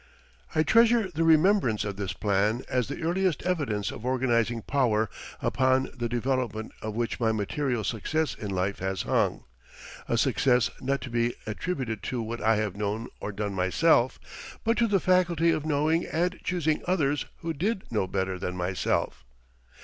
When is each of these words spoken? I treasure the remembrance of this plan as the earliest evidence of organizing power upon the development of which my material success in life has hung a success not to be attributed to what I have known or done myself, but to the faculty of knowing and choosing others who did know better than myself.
I 0.55 0.63
treasure 0.63 1.11
the 1.11 1.23
remembrance 1.23 1.85
of 1.85 1.95
this 1.95 2.11
plan 2.13 2.63
as 2.67 2.87
the 2.87 3.03
earliest 3.03 3.43
evidence 3.43 3.91
of 3.91 4.03
organizing 4.03 4.63
power 4.63 5.11
upon 5.43 5.89
the 5.95 6.09
development 6.09 6.71
of 6.81 6.95
which 6.95 7.19
my 7.19 7.31
material 7.31 7.83
success 7.83 8.33
in 8.33 8.49
life 8.49 8.79
has 8.79 9.03
hung 9.03 9.43
a 10.09 10.17
success 10.17 10.71
not 10.81 11.01
to 11.01 11.11
be 11.11 11.35
attributed 11.45 12.01
to 12.01 12.19
what 12.19 12.41
I 12.41 12.55
have 12.55 12.75
known 12.75 13.09
or 13.19 13.31
done 13.31 13.53
myself, 13.53 14.19
but 14.63 14.75
to 14.77 14.87
the 14.87 14.99
faculty 14.99 15.51
of 15.51 15.67
knowing 15.67 16.07
and 16.07 16.39
choosing 16.43 16.81
others 16.87 17.27
who 17.41 17.53
did 17.53 17.83
know 17.91 18.07
better 18.07 18.39
than 18.39 18.57
myself. 18.57 19.23